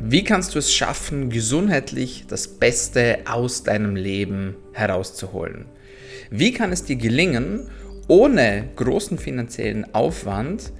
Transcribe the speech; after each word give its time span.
Wie 0.00 0.22
kannst 0.22 0.54
du 0.54 0.60
es 0.60 0.72
schaffen, 0.72 1.28
gesundheitlich 1.28 2.24
das 2.28 2.46
Beste 2.46 3.18
aus 3.24 3.64
deinem 3.64 3.96
Leben 3.96 4.54
herauszuholen? 4.72 5.64
Wie 6.30 6.52
kann 6.52 6.70
es 6.70 6.84
dir 6.84 6.94
gelingen, 6.94 7.68
ohne 8.06 8.68
großen 8.76 9.18
finanziellen 9.18 9.92
Aufwand 9.94 10.72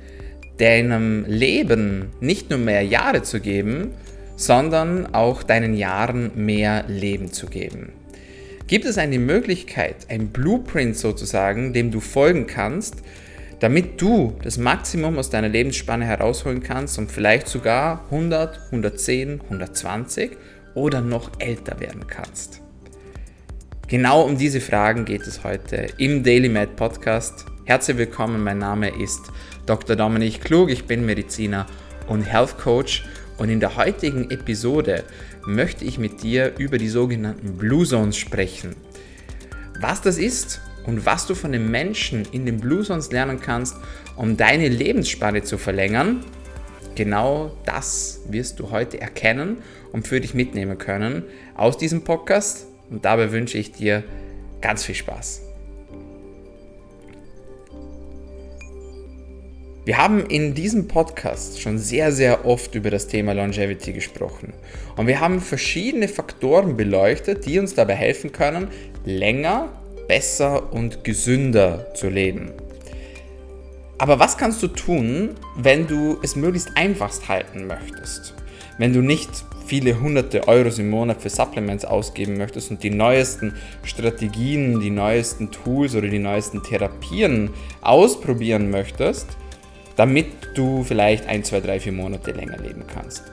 deinem 0.59 1.25
Leben 1.27 2.11
nicht 2.21 2.49
nur 2.51 2.61
mehr 2.61 2.83
Jahre 2.83 3.23
zu 3.23 3.41
geben, 3.41 3.91
sondern 4.37 5.13
auch 5.15 5.43
deinen 5.43 5.75
Jahren 5.75 6.31
mehr 6.37 6.85
Leben 6.87 7.33
zu 7.33 7.49
geben? 7.49 7.91
Gibt 8.69 8.85
es 8.85 8.99
eine 8.99 9.19
Möglichkeit, 9.19 9.97
ein 10.09 10.29
Blueprint 10.29 10.97
sozusagen, 10.97 11.73
dem 11.73 11.91
du 11.91 11.99
folgen 11.99 12.47
kannst, 12.47 12.95
damit 13.61 14.01
du 14.01 14.37
das 14.43 14.57
Maximum 14.57 15.19
aus 15.19 15.31
deiner 15.31 15.49
Lebensspanne 15.49 16.05
herausholen 16.05 16.63
kannst 16.63 16.99
und 16.99 17.11
vielleicht 17.11 17.49
sogar 17.49 18.05
100, 18.11 18.61
110, 18.67 19.41
120 19.43 20.37
oder 20.75 21.01
noch 21.01 21.33
älter 21.41 21.81
werden 21.81 22.07
kannst. 22.07 22.61
Genau 23.89 24.23
um 24.23 24.39
diese 24.39 24.61
Fragen 24.61 25.05
geht 25.05 25.23
es 25.23 25.43
heute 25.45 25.89
im 25.97 26.23
Daily 26.23 26.49
Med 26.49 26.77
Podcast. 26.77 27.47
Herzlich 27.65 27.97
willkommen, 27.97 28.45
mein 28.45 28.59
Name 28.59 28.91
ist 28.91 29.33
Dr. 29.67 29.97
Dominik 29.97 30.43
Klug, 30.43 30.71
ich 30.71 30.85
bin 30.85 31.05
Mediziner 31.05 31.67
und 32.07 32.23
Health 32.23 32.59
Coach 32.59 33.05
und 33.39 33.49
in 33.49 33.61
der 33.61 33.77
heutigen 33.77 34.31
Episode 34.31 35.05
möchte 35.47 35.85
ich 35.85 35.99
mit 35.99 36.23
dir 36.23 36.53
über 36.59 36.79
die 36.79 36.89
sogenannten 36.89 37.57
Blue 37.57 37.87
Zones 37.87 38.17
sprechen. 38.17 38.77
Was 39.81 40.03
das 40.03 40.19
ist 40.19 40.61
und 40.87 41.05
was 41.05 41.27
du 41.27 41.35
von 41.35 41.53
den 41.53 41.71
Menschen 41.71 42.27
in 42.33 42.47
den 42.47 42.61
Blue 42.61 42.83
Zones 42.83 43.13
lernen 43.13 43.41
kannst, 43.41 43.77
um 44.17 44.37
deine 44.37 44.69
Lebensspanne 44.69 45.43
zu 45.43 45.59
verlängern, 45.59 46.25
genau 46.95 47.53
das 47.65 48.21
wirst 48.29 48.59
du 48.59 48.71
heute 48.71 49.01
erkennen 49.01 49.59
und 49.93 50.09
für 50.09 50.21
dich 50.21 50.35
mitnehmen 50.35 50.79
können 50.79 51.25
aus 51.55 51.79
diesem 51.79 52.03
Podcast. 52.03 52.67
Und 52.91 53.05
dabei 53.05 53.33
wünsche 53.33 53.59
ich 53.59 53.73
dir 53.73 54.03
ganz 54.61 54.85
viel 54.85 54.95
Spaß. 54.95 55.43
Wir 59.89 59.97
haben 59.97 60.27
in 60.27 60.53
diesem 60.53 60.87
Podcast 60.87 61.63
schon 61.63 61.79
sehr, 61.79 62.13
sehr 62.13 62.45
oft 62.45 62.75
über 62.75 62.91
das 62.91 63.07
Thema 63.07 63.33
Longevity 63.33 63.95
gesprochen. 63.95 64.53
Und 64.97 65.07
wir 65.07 65.19
haben 65.21 65.41
verschiedene 65.41 66.09
Faktoren 66.09 66.77
beleuchtet, 66.77 67.47
die 67.47 67.59
uns 67.59 67.75
dabei 67.75 67.95
helfen 67.95 68.31
können, 68.31 68.69
länger 69.07 69.73
besser 70.09 70.73
und 70.73 71.05
gesünder 71.05 71.95
zu 71.95 72.09
leben. 72.09 72.53
Aber 73.99 74.19
was 74.19 74.39
kannst 74.39 74.63
du 74.63 74.69
tun, 74.69 75.35
wenn 75.57 75.87
du 75.87 76.19
es 76.23 76.37
möglichst 76.37 76.77
einfachst 76.77 77.29
halten 77.29 77.67
möchtest? 77.67 78.35
Wenn 78.79 78.93
du 78.93 79.03
nicht 79.03 79.29
viele 79.67 80.01
hunderte 80.01 80.49
Euros 80.49 80.79
im 80.79 80.89
Monat 80.89 81.21
für 81.21 81.29
Supplements 81.29 81.85
ausgeben 81.85 82.39
möchtest 82.39 82.71
und 82.71 82.83
die 82.83 82.91
neuesten 82.91 83.55
Strategien, 83.83 84.81
die 84.81 84.91
neuesten 84.91 85.51
Tools 85.51 85.95
oder 85.95 86.09
die 86.09 86.21
neuesten 86.21 86.63
Therapien 86.63 87.51
ausprobieren 87.83 88.71
möchtest, 88.71 89.27
damit 89.97 90.27
du 90.55 90.85
vielleicht 90.85 91.27
ein, 91.27 91.45
zwei, 91.45 91.61
drei, 91.61 91.81
vier 91.81 91.93
Monate 91.93 92.31
länger 92.31 92.57
leben 92.59 92.85
kannst. 92.87 93.25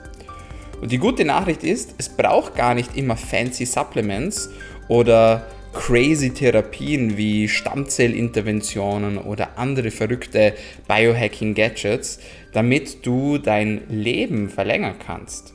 Und 0.82 0.92
die 0.92 0.98
gute 0.98 1.24
Nachricht 1.24 1.64
ist, 1.64 1.96
es 1.98 2.10
braucht 2.10 2.56
gar 2.56 2.74
nicht 2.74 2.98
immer 2.98 3.16
fancy 3.16 3.66
Supplements 3.66 4.50
oder 4.90 5.46
crazy 5.76 6.32
Therapien 6.32 7.18
wie 7.18 7.48
Stammzellinterventionen 7.48 9.20
oder 9.20 9.60
andere 9.60 9.92
verrückte 9.92 10.54
Biohacking-Gadgets, 10.88 12.20
damit 12.54 13.06
du 13.06 13.38
dein 13.38 13.82
Leben 13.90 14.50
verlängern 14.50 14.96
kannst. 15.06 15.54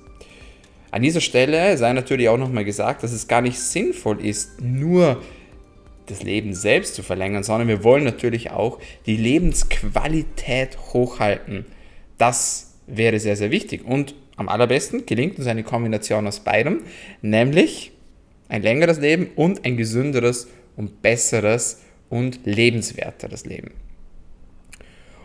An 0.93 1.03
dieser 1.03 1.21
Stelle 1.21 1.77
sei 1.79 1.93
natürlich 1.93 2.29
auch 2.29 2.37
nochmal 2.37 2.65
gesagt, 2.65 3.03
dass 3.03 3.13
es 3.13 3.29
gar 3.29 3.41
nicht 3.41 3.59
sinnvoll 3.59 4.25
ist, 4.25 4.61
nur 4.61 5.23
das 6.07 6.23
Leben 6.23 6.55
selbst 6.55 6.95
zu 6.95 7.03
verlängern, 7.03 7.42
sondern 7.42 7.69
wir 7.69 7.83
wollen 7.83 8.05
natürlich 8.05 8.51
auch 8.51 8.79
die 9.07 9.17
Lebensqualität 9.17 10.77
hochhalten. 10.92 11.64
Das 12.19 12.75
wäre 12.86 13.19
sehr, 13.20 13.36
sehr 13.36 13.51
wichtig. 13.51 13.85
Und 13.85 14.14
am 14.36 14.48
allerbesten 14.48 15.07
gelingt 15.07 15.39
uns 15.39 15.47
eine 15.47 15.63
Kombination 15.63 16.27
aus 16.27 16.41
beidem, 16.41 16.83
nämlich 17.23 17.92
ein 18.50 18.62
längeres 18.62 18.98
Leben 18.98 19.28
und 19.36 19.64
ein 19.64 19.77
gesünderes 19.77 20.48
und 20.77 21.02
besseres 21.02 21.80
und 22.08 22.40
lebenswerteres 22.44 23.46
Leben. 23.46 23.70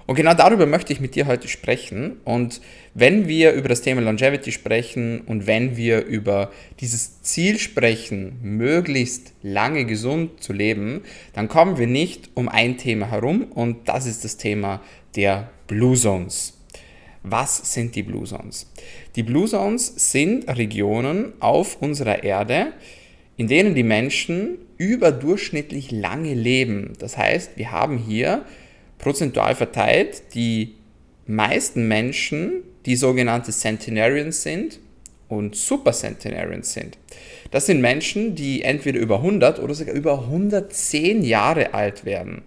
Und 0.07 0.15
genau 0.15 0.35
darüber 0.35 0.67
möchte 0.67 0.93
ich 0.93 0.99
mit 0.99 1.15
dir 1.15 1.25
heute 1.25 1.47
sprechen. 1.47 2.17
Und 2.25 2.61
wenn 2.93 3.27
wir 3.27 3.53
über 3.53 3.69
das 3.69 3.81
Thema 3.81 4.01
Longevity 4.01 4.51
sprechen 4.51 5.21
und 5.21 5.47
wenn 5.47 5.77
wir 5.77 6.05
über 6.05 6.51
dieses 6.79 7.23
Ziel 7.23 7.57
sprechen, 7.57 8.37
möglichst 8.43 9.33
lange 9.41 9.85
gesund 9.85 10.43
zu 10.43 10.53
leben, 10.53 11.01
dann 11.33 11.47
kommen 11.47 11.79
wir 11.79 11.87
nicht 11.87 12.29
um 12.35 12.49
ein 12.49 12.77
Thema 12.77 13.09
herum 13.09 13.45
und 13.51 13.89
das 13.89 14.05
ist 14.05 14.23
das 14.23 14.37
Thema 14.37 14.81
der 15.15 15.49
Blue 15.65 15.97
Zones. 15.97 16.53
Was 17.23 17.73
sind 17.73 17.95
die 17.95 18.03
Blue 18.03 18.25
Zones? 18.25 18.71
Die 19.15 19.23
Blue 19.23 19.47
Zones 19.47 20.11
sind 20.11 20.47
Regionen 20.47 21.33
auf 21.39 21.81
unserer 21.81 22.23
Erde, 22.23 22.73
in 23.37 23.47
denen 23.47 23.75
die 23.75 23.83
Menschen 23.83 24.57
überdurchschnittlich 24.77 25.91
lange 25.91 26.33
leben. 26.33 26.93
Das 26.99 27.17
heißt, 27.17 27.57
wir 27.57 27.71
haben 27.71 27.97
hier 27.97 28.45
prozentual 28.97 29.55
verteilt 29.55 30.33
die 30.33 30.75
meisten 31.27 31.87
Menschen, 31.87 32.63
die 32.85 32.95
sogenannte 32.95 33.51
Centenarians 33.51 34.43
sind 34.43 34.79
und 35.27 35.55
Super 35.55 35.91
Centenarians 35.91 36.73
sind. 36.73 36.97
Das 37.51 37.65
sind 37.65 37.81
Menschen, 37.81 38.35
die 38.35 38.61
entweder 38.61 38.99
über 38.99 39.17
100 39.17 39.59
oder 39.59 39.73
sogar 39.73 39.95
über 39.95 40.19
110 40.23 41.23
Jahre 41.23 41.73
alt 41.73 42.05
werden. 42.05 42.43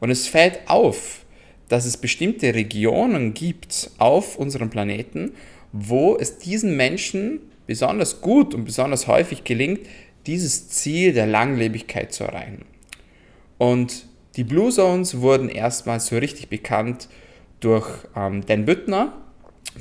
Und 0.00 0.10
es 0.10 0.26
fällt 0.26 0.60
auf, 0.66 1.24
dass 1.68 1.86
es 1.86 1.96
bestimmte 1.96 2.54
Regionen 2.54 3.32
gibt 3.32 3.90
auf 3.98 4.36
unserem 4.36 4.70
Planeten, 4.70 5.32
wo 5.72 6.16
es 6.16 6.38
diesen 6.38 6.76
Menschen 6.76 7.40
besonders 7.66 8.20
gut 8.20 8.54
und 8.54 8.64
besonders 8.64 9.06
häufig 9.06 9.44
gelingt, 9.44 9.80
dieses 10.26 10.68
Ziel 10.68 11.12
der 11.12 11.26
Langlebigkeit 11.26 12.12
zu 12.12 12.24
erreichen. 12.24 12.64
Und 13.58 14.06
die 14.36 14.44
Blue 14.44 14.70
Zones 14.70 15.20
wurden 15.20 15.48
erstmals 15.48 16.06
so 16.06 16.16
richtig 16.16 16.48
bekannt 16.48 17.08
durch 17.60 17.88
ähm, 18.16 18.44
Dan 18.46 18.64
Büttner, 18.64 19.12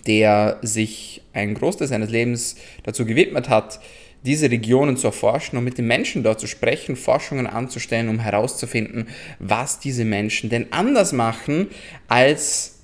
der 0.08 0.60
sich 0.62 1.22
einen 1.34 1.56
Großteil 1.56 1.88
seines 1.88 2.10
Lebens 2.10 2.56
dazu 2.84 3.06
gewidmet 3.06 3.50
hat, 3.50 3.80
diese 4.26 4.50
Regionen 4.50 4.96
zu 4.96 5.08
erforschen 5.08 5.58
und 5.58 5.66
mit 5.66 5.78
den 5.78 5.88
Menschen 5.88 6.24
dort 6.24 6.40
zu 6.40 6.48
sprechen, 6.48 6.96
Forschungen 6.96 7.46
anzustellen, 7.46 8.08
um 8.08 8.20
herauszufinden, 8.20 9.08
was 9.40 9.80
diese 9.80 10.06
Menschen 10.06 10.50
denn 10.50 10.68
anders 10.72 11.12
machen 11.12 11.68
als 12.08 12.80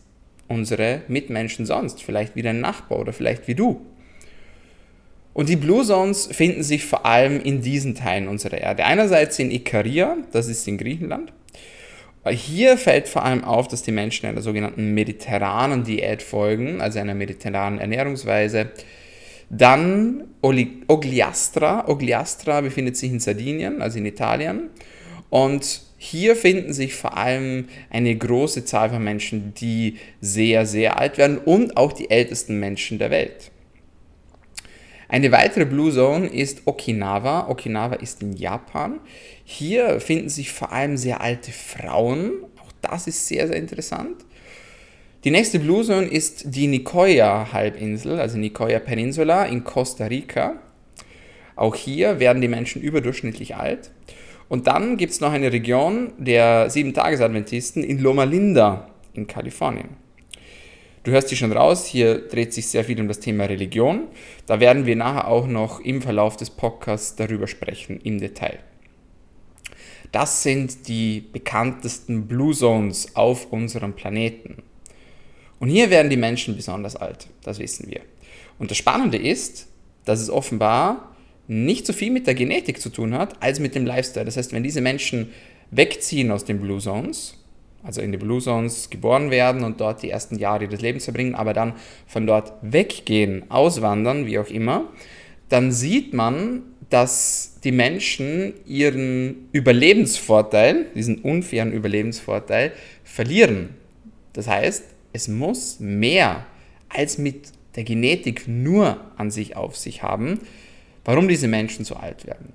unsere 0.48 1.02
Mitmenschen 1.08 1.66
sonst. 1.66 2.04
Vielleicht 2.04 2.36
wie 2.36 2.42
dein 2.42 2.60
Nachbar 2.60 3.00
oder 3.00 3.14
vielleicht 3.14 3.48
wie 3.48 3.56
du. 3.56 3.86
Und 5.34 5.50
die 5.50 5.56
Blue 5.56 5.86
Zones 5.86 6.28
finden 6.28 6.64
sich 6.64 6.86
vor 6.86 7.06
allem 7.06 7.40
in 7.40 7.62
diesen 7.62 7.96
Teilen 7.96 8.28
unserer 8.28 8.58
Erde. 8.58 8.86
Einerseits 8.86 9.40
in 9.40 9.52
Ikaria, 9.52 10.18
das 10.32 10.48
ist 10.48 10.68
in 10.68 10.78
Griechenland. 10.78 11.32
Hier 12.28 12.78
fällt 12.78 13.08
vor 13.08 13.24
allem 13.24 13.44
auf, 13.44 13.68
dass 13.68 13.82
die 13.82 13.92
Menschen 13.92 14.28
einer 14.28 14.42
sogenannten 14.42 14.94
mediterranen 14.94 15.84
Diät 15.84 16.22
folgen, 16.22 16.82
also 16.82 17.00
einer 17.00 17.16
mediterranen 17.16 17.80
Ernährungsweise. 17.80 18.72
Dann 19.50 20.26
Ogliastra. 20.42 21.88
Ogliastra 21.88 22.62
befindet 22.62 22.98
sich 22.98 23.12
in 23.12 23.20
Sardinien, 23.20 23.82
also 23.82 23.98
in 23.98 24.06
Italien. 24.06 24.70
Und 25.30 25.82
hier 25.98 26.36
finden 26.36 26.74
sich 26.74 26.96
vor 26.96 27.18
allem 27.18 27.68
eine 27.90 28.16
große 28.16 28.66
Zahl 28.66 28.90
von 28.90 29.04
Menschen, 29.04 29.54
die 29.56 29.98
sehr, 30.22 30.66
sehr 30.66 31.00
alt 31.00 31.18
werden 31.18 31.38
und 31.38 31.78
auch 31.78 31.94
die 31.94 32.10
ältesten 32.10 32.60
Menschen 32.60 33.00
der 33.00 33.12
Welt. 33.12 33.52
Eine 35.12 35.32
weitere 35.32 35.66
Blue 35.66 35.92
Zone 35.92 36.28
ist 36.28 36.62
Okinawa. 36.66 37.50
Okinawa 37.50 37.96
ist 37.96 38.22
in 38.22 38.34
Japan. 38.34 39.00
Hier 39.44 40.00
finden 40.00 40.30
sich 40.30 40.52
vor 40.52 40.72
allem 40.72 40.98
sehr 40.98 41.20
alte 41.20 41.52
Frauen. 41.52 42.34
Auch 42.62 42.72
das 42.82 43.08
ist 43.08 43.28
sehr, 43.28 43.48
sehr 43.48 43.58
interessant. 43.58 44.24
Die 45.24 45.32
nächste 45.32 45.58
Blue 45.58 45.84
Zone 45.84 46.06
ist 46.06 46.54
die 46.56 46.68
Nicoya-Halbinsel, 46.68 48.20
also 48.20 48.38
Nicoya 48.38 48.78
Peninsula 48.78 49.46
in 49.46 49.64
Costa 49.64 50.06
Rica. 50.06 50.62
Auch 51.56 51.76
hier 51.76 52.20
werden 52.20 52.42
die 52.44 52.48
Menschen 52.48 52.80
überdurchschnittlich 52.84 53.56
alt. 53.56 53.90
Und 54.48 54.68
dann 54.68 54.96
gibt 54.96 55.12
es 55.12 55.22
noch 55.22 55.32
eine 55.32 55.52
Region 55.52 56.14
der 56.20 56.70
Sieben-Tages-Adventisten 56.70 57.84
in 57.84 57.98
Loma 57.98 58.26
Linda 58.26 58.92
in 59.14 59.26
Kalifornien. 59.26 59.90
Du 61.04 61.12
hörst 61.12 61.32
dich 61.32 61.40
schon 61.40 61.54
raus, 61.54 61.86
hier 61.86 62.28
dreht 62.28 62.54
sich 62.54 62.68
sehr 62.68 62.84
viel 62.84 63.00
um 63.00 63.08
das 63.08 63.20
Thema 63.20 63.46
Religion. 63.46 64.08
Da 64.46 64.60
werden 64.60 64.86
wir 64.86 64.96
nachher 64.96 65.28
auch 65.28 65.48
noch 65.48 65.80
im 65.80 66.02
Verlauf 66.02 66.36
des 66.36 66.50
Podcasts 66.50 67.16
darüber 67.16 67.48
sprechen, 67.48 68.02
im 68.02 68.20
Detail. 68.20 68.60
Das 70.12 70.44
sind 70.44 70.88
die 70.88 71.22
bekanntesten 71.22 72.28
Blue 72.28 72.54
Zones 72.54 73.16
auf 73.16 73.52
unserem 73.52 73.94
Planeten. 73.94 74.64
Und 75.60 75.70
hier 75.70 75.90
werden 75.90 76.10
die 76.10 76.18
Menschen 76.18 76.56
besonders 76.56 76.96
alt, 76.96 77.28
das 77.44 77.60
wissen 77.60 77.90
wir. 77.90 78.02
Und 78.58 78.72
das 78.72 78.78
Spannende 78.78 79.18
ist, 79.18 79.68
dass 80.06 80.20
es 80.20 80.30
offenbar 80.30 81.16
nicht 81.48 81.86
so 81.86 81.94
viel 81.94 82.12
mit 82.12 82.28
der 82.28 82.36
Genetik 82.36 82.82
zu 82.82 82.90
tun 82.90 83.14
hat, 83.14 83.42
als 83.42 83.60
mit 83.60 83.76
dem 83.76 83.86
Lifestyle. 83.86 84.26
Das 84.26 84.38
heißt, 84.38 84.54
wenn 84.54 84.64
diese 84.64 84.82
Menschen 84.82 85.32
wegziehen 85.72 86.32
aus 86.32 86.46
den 86.46 86.60
Blue 86.60 86.80
Zones, 86.80 87.39
also 87.84 88.02
in 88.02 88.12
die 88.12 88.18
Blue 88.18 88.42
Zones 88.42 88.90
geboren 88.90 89.32
werden 89.32 89.64
und 89.64 89.80
dort 89.80 90.04
die 90.04 90.10
ersten 90.10 90.38
Jahre 90.38 90.68
des 90.68 90.82
Lebens 90.82 91.06
verbringen, 91.06 91.36
aber 91.36 91.54
dann 91.54 91.74
von 92.08 92.28
dort 92.28 92.54
weggehen, 92.62 93.50
auswandern, 93.50 94.26
wie 94.26 94.40
auch 94.40 94.50
immer, 94.50 94.90
dann 95.50 95.72
sieht 95.72 96.14
man, 96.14 96.64
dass 96.90 97.60
die 97.64 97.72
Menschen 97.72 98.54
ihren 98.66 99.50
Überlebensvorteil, 99.52 100.88
diesen 100.96 101.20
unfairen 101.20 101.72
Überlebensvorteil, 101.72 102.72
verlieren. 103.04 103.70
Das 104.34 104.48
heißt, 104.48 104.84
es 105.14 105.28
muss 105.28 105.80
mehr 105.80 106.46
als 106.90 107.18
mit 107.18 107.52
der 107.76 107.84
Genetik 107.84 108.48
nur 108.48 109.00
an 109.18 109.32
sich 109.32 109.56
auf 109.56 109.78
sich 109.78 110.02
haben, 110.04 110.40
warum 111.06 111.28
diese 111.28 111.48
Menschen 111.48 111.86
so 111.86 111.96
alt 111.96 112.26
werden. 112.26 112.54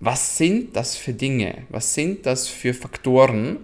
Was 0.00 0.36
sind 0.36 0.76
das 0.76 0.96
für 0.96 1.12
Dinge? 1.12 1.58
Was 1.68 1.94
sind 1.94 2.26
das 2.26 2.48
für 2.48 2.74
Faktoren? 2.74 3.58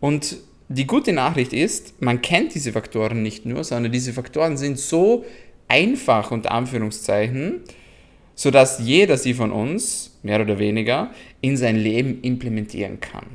Und 0.00 0.36
die 0.68 0.86
gute 0.86 1.12
Nachricht 1.12 1.52
ist, 1.52 2.00
man 2.02 2.22
kennt 2.22 2.54
diese 2.54 2.72
Faktoren 2.72 3.22
nicht 3.22 3.46
nur, 3.46 3.62
sondern 3.64 3.92
diese 3.92 4.12
Faktoren 4.12 4.56
sind 4.56 4.78
so 4.78 5.24
einfach 5.68 6.30
unter 6.30 6.50
Anführungszeichen, 6.50 7.60
sodass 8.34 8.80
jeder 8.80 9.16
sie 9.16 9.34
von 9.34 9.52
uns, 9.52 10.18
mehr 10.22 10.40
oder 10.40 10.58
weniger, 10.58 11.10
in 11.40 11.56
sein 11.56 11.76
Leben 11.76 12.20
implementieren 12.22 13.00
kann. 13.00 13.26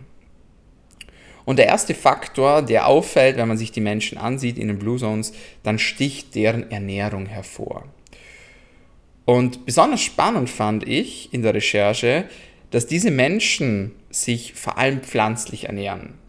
Und 1.46 1.58
der 1.58 1.68
erste 1.68 1.96
Faktor, 1.96 2.62
der 2.62 2.88
auffällt, 2.88 3.38
wenn 3.38 3.48
man 3.48 3.58
sich 3.58 3.72
die 3.72 3.82
Menschen 3.82 4.18
ansieht 4.18 4.58
in 4.58 4.68
den 4.68 4.78
Blue 4.78 5.00
Zones, 5.00 5.34
dann 5.64 5.80
sticht 5.80 6.36
deren 6.36 6.70
Ernährung 6.70 7.26
hervor. 7.26 7.86
Und 9.26 9.66
besonders 9.66 10.02
spannend 10.02 10.50
fand 10.50 10.88
ich 10.88 11.34
in 11.34 11.42
der 11.42 11.54
Recherche, 11.54 12.26
dass 12.70 12.88
diese 12.88 13.12
Menschen 13.12 13.92
sich 14.10 14.54
vor 14.54 14.78
allem 14.78 15.02
pflanzlich 15.02 15.66
ernähren. 15.66 16.21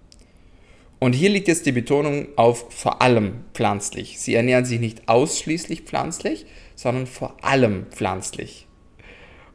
Und 1.02 1.14
hier 1.14 1.30
liegt 1.30 1.48
jetzt 1.48 1.66
die 1.66 1.72
Betonung 1.72 2.28
auf 2.36 2.66
vor 2.72 3.02
allem 3.02 3.40
pflanzlich. 3.54 4.20
Sie 4.20 4.36
ernähren 4.36 4.64
sich 4.64 4.78
nicht 4.78 5.08
ausschließlich 5.08 5.80
pflanzlich, 5.80 6.46
sondern 6.76 7.08
vor 7.08 7.34
allem 7.42 7.86
pflanzlich. 7.90 8.68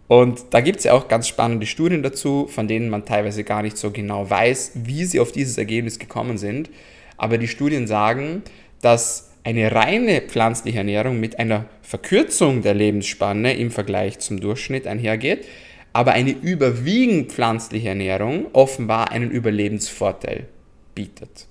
Und 0.09 0.47
da 0.49 0.59
gibt 0.59 0.79
es 0.79 0.83
ja 0.83 0.91
auch 0.91 1.07
ganz 1.07 1.25
spannende 1.25 1.65
Studien 1.65 2.03
dazu, 2.03 2.47
von 2.47 2.67
denen 2.67 2.89
man 2.89 3.05
teilweise 3.05 3.45
gar 3.45 3.61
nicht 3.61 3.77
so 3.77 3.91
genau 3.91 4.29
weiß, 4.29 4.71
wie 4.83 5.05
sie 5.05 5.21
auf 5.21 5.31
dieses 5.31 5.57
Ergebnis 5.57 5.99
gekommen 5.99 6.37
sind. 6.37 6.69
Aber 7.15 7.37
die 7.37 7.47
Studien 7.47 7.87
sagen, 7.87 8.43
dass 8.81 9.31
eine 9.45 9.71
reine 9.71 10.19
pflanzliche 10.19 10.79
Ernährung 10.79 11.17
mit 11.17 11.39
einer 11.39 11.63
Verkürzung 11.81 12.61
der 12.61 12.73
Lebensspanne 12.73 13.55
im 13.55 13.71
Vergleich 13.71 14.19
zum 14.19 14.41
Durchschnitt 14.41 14.85
einhergeht, 14.85 15.45
aber 15.93 16.11
eine 16.11 16.31
überwiegend 16.31 17.31
pflanzliche 17.31 17.87
Ernährung 17.87 18.47
offenbar 18.51 19.13
einen 19.13 19.31
Überlebensvorteil 19.31 20.49
bietet. 20.97 21.45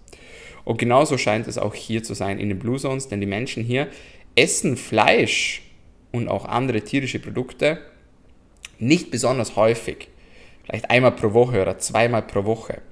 Und 0.64 0.78
genauso 0.78 1.16
scheint 1.16 1.46
es 1.46 1.58
auch 1.58 1.74
hier 1.74 2.02
zu 2.02 2.14
sein 2.14 2.40
in 2.40 2.48
den 2.48 2.58
Blue 2.58 2.78
Zones, 2.78 3.06
denn 3.06 3.20
die 3.20 3.26
Menschen 3.26 3.62
hier 3.62 3.86
essen 4.34 4.76
Fleisch 4.76 5.62
und 6.10 6.26
auch 6.28 6.44
andere 6.44 6.82
tierische 6.82 7.20
Produkte 7.20 7.78
nicht 8.80 9.12
besonders 9.12 9.54
häufig. 9.54 10.08
Vielleicht 10.64 10.90
einmal 10.90 11.12
pro 11.12 11.32
Woche 11.32 11.62
oder 11.62 11.78
zweimal 11.78 12.22
pro 12.22 12.44
Woche. 12.44 12.82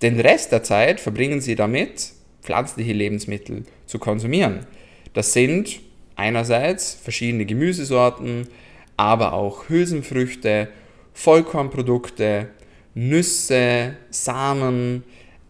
Den 0.00 0.18
Rest 0.18 0.52
der 0.52 0.62
Zeit 0.62 0.98
verbringen 0.98 1.42
sie 1.42 1.54
damit, 1.54 2.12
pflanzliche 2.42 2.94
Lebensmittel 2.94 3.64
zu 3.84 3.98
konsumieren. 3.98 4.66
Das 5.12 5.34
sind 5.34 5.80
einerseits 6.16 6.94
verschiedene 6.94 7.44
Gemüsesorten, 7.44 8.48
aber 8.96 9.34
auch 9.34 9.68
Hülsenfrüchte, 9.68 10.68
Vollkornprodukte, 11.12 12.48
Nüsse, 12.94 13.96
Samen, 14.10 15.04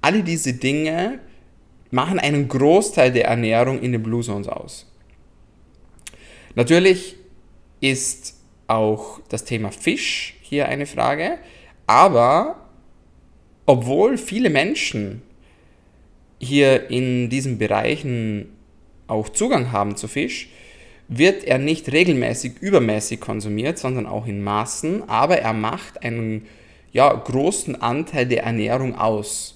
alle 0.07 0.23
diese 0.23 0.53
Dinge 0.53 1.19
machen 1.91 2.21
einen 2.21 2.47
Großteil 2.47 3.11
der 3.11 3.25
Ernährung 3.25 3.81
in 3.81 3.91
den 3.91 4.05
Blue 4.05 4.23
Zones 4.23 4.47
aus. 4.47 4.87
Natürlich 6.55 7.17
ist 7.81 8.37
auch 8.69 9.19
das 9.29 9.45
Thema 9.45 9.73
Fisch 9.73 10.37
hier 10.43 10.69
eine 10.69 10.87
Frage, 10.87 11.39
aber 11.89 12.69
obwohl 13.67 14.17
viele 14.17 14.49
Menschen 14.49 15.23
hier 16.39 16.89
in 16.89 17.29
diesen 17.29 17.59
Bereichen 17.59 18.51
auch 19.09 19.29
Zugang 19.29 19.73
haben 19.73 19.97
zu 19.97 20.07
Fisch, 20.07 20.51
wird 21.09 21.43
er 21.43 21.59
nicht 21.59 21.91
regelmäßig 21.91 22.59
übermäßig 22.61 23.19
konsumiert, 23.21 23.77
sondern 23.77 24.07
auch 24.07 24.27
in 24.27 24.43
Maßen, 24.43 25.09
aber 25.09 25.39
er 25.39 25.53
macht 25.53 26.05
einen 26.05 26.47
ja, 26.93 27.13
großen 27.13 27.81
Anteil 27.83 28.27
der 28.27 28.45
Ernährung 28.45 28.95
aus. 28.95 29.56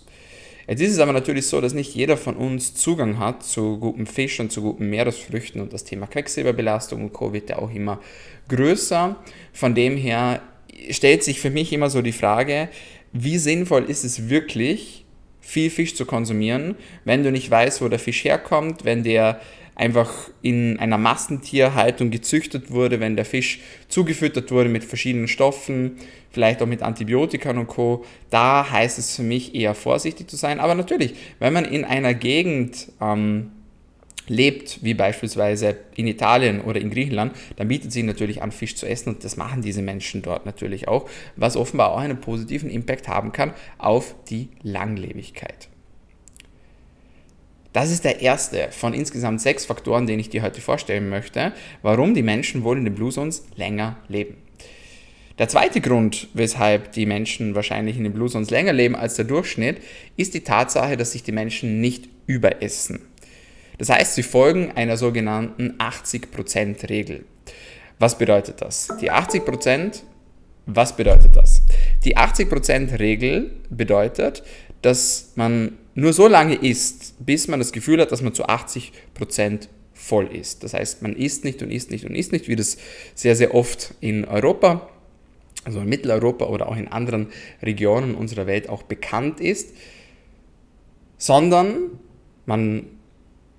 Jetzt 0.69 0.81
ist 0.81 0.93
es 0.93 0.99
aber 0.99 1.13
natürlich 1.13 1.47
so, 1.47 1.61
dass 1.61 1.75
nicht 1.75 1.95
jeder 1.95 2.17
von 2.17 2.37
uns 2.37 2.75
Zugang 2.75 3.19
hat 3.19 3.43
zu 3.43 3.79
gutem 3.79 4.07
Fisch 4.07 4.39
und 4.41 4.53
zu 4.53 4.63
guten 4.63 4.89
Meeresfrüchten 4.89 5.61
und 5.61 5.73
das 5.73 5.85
Thema 5.85 6.07
Quecksilberbelastung 6.07 7.03
und 7.03 7.13
Co. 7.13 7.33
wird 7.33 7.51
ja 7.51 7.59
auch 7.59 7.75
immer 7.75 8.01
größer. 8.49 9.17
Von 9.53 9.75
dem 9.75 9.97
her 9.97 10.43
stellt 10.91 11.25
sich 11.25 11.41
für 11.41 11.51
mich 11.51 11.73
immer 11.73 11.91
so 11.91 12.03
die 12.03 12.13
Frage, 12.13 12.69
wie 13.13 13.39
sinnvoll 13.39 13.85
ist 13.85 14.05
es 14.05 14.29
wirklich, 14.29 15.05
viel 15.41 15.71
Fisch 15.71 15.97
zu 15.97 16.07
konsumieren, 16.07 16.77
wenn 17.05 17.25
du 17.25 17.33
nicht 17.33 17.51
weißt, 17.51 17.83
wo 17.83 17.89
der 17.89 17.99
Fisch 17.99 18.25
herkommt, 18.25 18.85
wenn 18.85 19.03
der 19.03 19.41
einfach 19.75 20.31
in 20.43 20.79
einer 20.79 20.99
Massentierhaltung 20.99 22.11
gezüchtet 22.11 22.71
wurde, 22.71 23.01
wenn 23.01 23.17
der 23.17 23.25
Fisch 23.25 23.61
zugefüttert 23.89 24.51
wurde 24.51 24.69
mit 24.69 24.85
verschiedenen 24.85 25.29
Stoffen, 25.29 25.97
vielleicht 26.31 26.63
auch 26.63 26.67
mit 26.67 26.83
Antibiotika 26.83 27.51
und 27.51 27.67
Co. 27.67 28.05
Da 28.31 28.71
heißt 28.71 28.99
es 28.99 29.17
für 29.17 29.23
mich 29.23 29.55
eher 29.55 29.75
vorsichtig 29.75 30.29
zu 30.29 30.37
sein. 30.37 30.61
Aber 30.61 30.75
natürlich, 30.75 31.15
wenn 31.39 31.53
man 31.53 31.65
in 31.65 31.85
einer 31.85 32.15
Gegend 32.15 32.93
ähm, 33.01 33.53
lebt, 34.31 34.83
wie 34.83 34.95
beispielsweise 34.95 35.77
in 35.97 36.07
Italien 36.07 36.61
oder 36.61 36.81
in 36.81 36.91
Griechenland, 36.91 37.33
dann 37.57 37.69
bietet 37.69 37.93
sich 37.93 38.05
natürlich 38.05 38.43
an, 38.43 38.53
Fisch 38.53 38.77
zu 38.77 38.87
essen 38.87 39.15
und 39.15 39.25
das 39.25 39.37
machen 39.37 39.61
diese 39.61 39.83
Menschen 39.83 40.23
dort 40.23 40.47
natürlich 40.47 40.87
auch, 40.87 41.11
was 41.37 41.57
offenbar 41.57 41.93
auch 41.93 41.99
einen 41.99 42.21
positiven 42.21 42.71
Impact 42.71 43.09
haben 43.09 43.33
kann 43.33 43.53
auf 43.79 44.15
die 44.29 44.49
Langlebigkeit. 44.63 45.69
Das 47.73 47.91
ist 47.91 48.05
der 48.05 48.21
erste 48.21 48.69
von 48.71 48.95
insgesamt 48.95 49.41
sechs 49.41 49.65
Faktoren, 49.65 50.07
den 50.07 50.19
ich 50.19 50.29
dir 50.29 50.43
heute 50.43 50.61
vorstellen 50.61 51.09
möchte, 51.09 51.53
warum 51.83 52.15
die 52.15 52.23
Menschen 52.23 52.65
wohl 52.65 52.79
in 52.79 52.85
den 52.85 52.95
Blue 52.95 53.13
Zones 53.13 53.45
länger 53.57 53.97
leben. 54.09 54.37
Der 55.39 55.49
zweite 55.49 55.81
Grund, 55.81 56.29
weshalb 56.35 56.93
die 56.93 57.07
Menschen 57.07 57.55
wahrscheinlich 57.55 57.97
in 57.97 58.05
den 58.05 58.13
Blue 58.13 58.29
Zones 58.29 58.51
länger 58.51 58.73
leben 58.73 58.95
als 58.95 59.15
der 59.15 59.25
Durchschnitt, 59.25 59.79
ist 60.17 60.35
die 60.35 60.41
Tatsache, 60.41 60.97
dass 60.97 61.13
sich 61.13 61.23
die 61.23 61.33
Menschen 61.33 61.81
nicht 61.81 62.09
überessen. 62.27 63.01
Das 63.79 63.89
heißt, 63.89 64.17
sie 64.17 64.23
folgen 64.23 64.73
einer 64.73 64.99
sogenannten 64.99 65.79
80%-Regel. 65.79 67.25
Was 67.99 68.19
bedeutet 68.19 68.61
das? 68.61 68.89
Die 69.01 69.11
80%, 69.11 70.03
was 70.67 70.95
bedeutet 70.95 71.37
das? 71.37 71.63
Die 72.05 72.19
80%-Regel 72.19 73.51
bedeutet, 73.71 74.43
dass 74.83 75.33
man 75.37 75.79
nur 75.95 76.13
so 76.13 76.29
lange 76.29 76.55
isst, 76.55 77.15
bis 77.19 77.49
man 77.49 77.61
das 77.61 77.73
Gefühl 77.73 78.01
hat, 78.01 78.13
dass 78.13 78.23
man 78.23 78.35
zu 78.35 78.47
80% 78.47 79.69
voll 79.95 80.35
ist. 80.35 80.65
Das 80.65 80.75
heißt, 80.75 81.03
man 81.03 81.15
isst 81.15 81.45
nicht 81.45 81.63
und 81.63 81.71
isst 81.71 81.91
nicht 81.91 82.05
und 82.05 82.15
isst 82.15 82.33
nicht, 82.33 82.49
wie 82.49 82.57
das 82.57 82.79
sehr, 83.15 83.37
sehr 83.37 83.55
oft 83.55 83.95
in 84.01 84.25
Europa, 84.25 84.89
also 85.65 85.81
in 85.81 85.89
Mitteleuropa 85.89 86.47
oder 86.47 86.69
auch 86.69 86.77
in 86.77 86.89
anderen 86.89 87.29
Regionen 87.63 88.15
unserer 88.15 88.47
Welt 88.47 88.69
auch 88.69 88.83
bekannt 88.83 89.41
ist, 89.41 89.75
sondern 91.19 91.99
man 92.47 92.87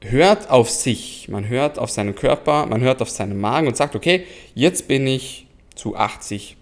hört 0.01 0.49
auf 0.49 0.69
sich, 0.69 1.27
man 1.29 1.47
hört 1.47 1.77
auf 1.77 1.91
seinen 1.91 2.15
Körper, 2.15 2.65
man 2.65 2.81
hört 2.81 3.01
auf 3.03 3.09
seinen 3.09 3.39
Magen 3.39 3.67
und 3.67 3.77
sagt, 3.77 3.95
okay, 3.95 4.25
jetzt 4.55 4.87
bin 4.87 5.05
ich 5.05 5.47
zu 5.75 5.95
80% 5.95 6.55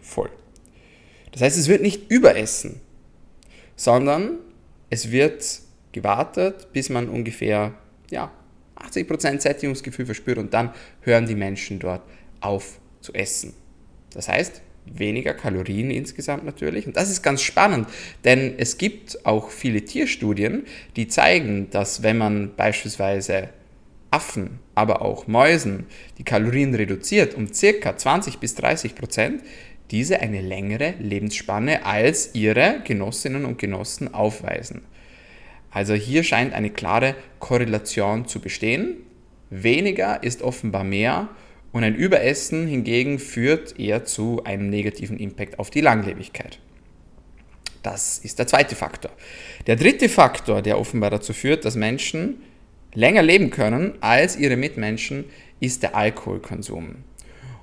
voll. 0.00 0.30
Das 1.32 1.42
heißt, 1.42 1.58
es 1.58 1.68
wird 1.68 1.82
nicht 1.82 2.10
überessen, 2.10 2.80
sondern 3.76 4.38
es 4.90 5.10
wird 5.10 5.44
gewartet, 5.92 6.72
bis 6.72 6.88
man 6.88 7.08
ungefähr 7.08 7.74
ja, 8.10 8.30
80% 8.76 9.40
Sättigungsgefühl 9.40 10.06
verspürt 10.06 10.38
und 10.38 10.54
dann 10.54 10.72
hören 11.00 11.26
die 11.26 11.34
Menschen 11.34 11.78
dort 11.78 12.02
auf 12.40 12.78
zu 13.00 13.12
essen. 13.12 13.54
Das 14.12 14.28
heißt, 14.28 14.62
weniger 14.86 15.34
Kalorien 15.34 15.90
insgesamt 15.90 16.44
natürlich. 16.44 16.86
Und 16.86 16.96
das 16.96 17.10
ist 17.10 17.22
ganz 17.22 17.42
spannend, 17.42 17.88
denn 18.24 18.54
es 18.58 18.78
gibt 18.78 19.26
auch 19.26 19.50
viele 19.50 19.82
Tierstudien, 19.82 20.64
die 20.96 21.08
zeigen, 21.08 21.68
dass 21.70 22.02
wenn 22.02 22.18
man 22.18 22.54
beispielsweise 22.56 23.50
Affen, 24.10 24.60
aber 24.74 25.02
auch 25.02 25.26
Mäusen 25.26 25.86
die 26.16 26.24
Kalorien 26.24 26.74
reduziert 26.74 27.34
um 27.34 27.48
ca. 27.48 27.96
20 27.96 28.38
bis 28.38 28.54
30 28.54 28.94
Prozent, 28.94 29.42
diese 29.90 30.20
eine 30.20 30.40
längere 30.40 30.94
Lebensspanne 30.98 31.84
als 31.86 32.34
ihre 32.34 32.80
Genossinnen 32.84 33.44
und 33.44 33.58
Genossen 33.58 34.12
aufweisen. 34.12 34.82
Also 35.70 35.94
hier 35.94 36.24
scheint 36.24 36.54
eine 36.54 36.70
klare 36.70 37.14
Korrelation 37.38 38.26
zu 38.26 38.40
bestehen 38.40 38.98
weniger 39.50 40.22
ist 40.22 40.42
offenbar 40.42 40.84
mehr 40.84 41.28
und 41.72 41.84
ein 41.84 41.94
Überessen 41.94 42.66
hingegen 42.66 43.18
führt 43.18 43.78
eher 43.78 44.04
zu 44.04 44.42
einem 44.44 44.70
negativen 44.70 45.18
Impact 45.18 45.58
auf 45.58 45.70
die 45.70 45.80
Langlebigkeit. 45.80 46.58
Das 47.82 48.18
ist 48.18 48.38
der 48.38 48.46
zweite 48.46 48.74
Faktor. 48.74 49.10
Der 49.66 49.76
dritte 49.76 50.08
Faktor, 50.08 50.62
der 50.62 50.78
offenbar 50.78 51.10
dazu 51.10 51.32
führt, 51.32 51.64
dass 51.64 51.76
Menschen 51.76 52.42
länger 52.92 53.22
leben 53.22 53.50
können 53.50 53.94
als 54.00 54.36
ihre 54.36 54.56
Mitmenschen, 54.56 55.24
ist 55.60 55.82
der 55.82 55.94
Alkoholkonsum. 55.94 56.96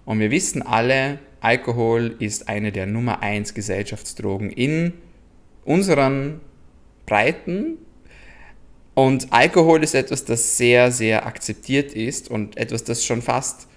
Und 0.06 0.20
wir 0.20 0.32
wissen 0.32 0.62
alle, 0.62 1.20
Alkohol 1.46 2.16
ist 2.18 2.50
eine 2.50 2.72
der 2.72 2.88
Nummer 2.88 3.22
1 3.22 3.54
Gesellschaftsdrogen 3.54 4.50
in 4.50 4.94
unseren 5.64 6.42
Breiten. 7.06 7.78
Und 8.96 9.32
Alkohol 9.32 9.84
ist 9.84 9.94
etwas, 9.94 10.26
das 10.26 10.58
sehr, 10.58 10.92
sehr 10.92 11.28
akzeptiert 11.28 11.94
ist 11.94 12.32
und 12.32 12.58
etwas, 12.58 12.84
das 12.84 13.06
schon 13.06 13.22
fast 13.22 13.68